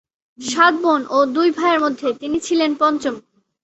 [0.39, 3.15] সাত বোন ও দুই ভাইয়ের মধ্যে তিনি ছিলেন পঞ্চম।